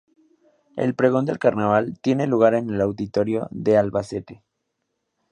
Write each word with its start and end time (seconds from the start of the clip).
El 0.77 0.95
Pregón 0.95 1.27
del 1.27 1.37
Carnaval 1.37 1.99
tiene 2.01 2.25
lugar 2.25 2.55
en 2.55 2.71
el 2.71 2.81
Auditorio 2.81 3.47
de 3.51 3.77
Albacete. 3.77 4.41